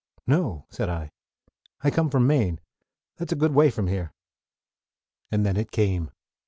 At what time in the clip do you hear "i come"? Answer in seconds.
1.83-2.09